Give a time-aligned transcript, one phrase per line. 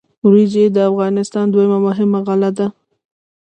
[0.25, 2.67] وریجې د افغانستان دویمه مهمه غله ده.